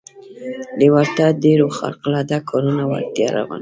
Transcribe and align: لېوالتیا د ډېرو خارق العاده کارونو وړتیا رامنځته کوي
لېوالتیا 0.79 1.27
د 1.33 1.37
ډېرو 1.45 1.65
خارق 1.77 2.01
العاده 2.07 2.37
کارونو 2.49 2.81
وړتیا 2.85 3.27
رامنځته 3.29 3.43
کوي 3.49 3.59